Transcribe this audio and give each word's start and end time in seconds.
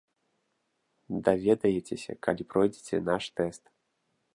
Даведаецеся, 1.29 2.11
калі 2.29 2.43
пройдзеце 2.55 2.95
наш 3.13 3.23
тэст. 3.41 3.63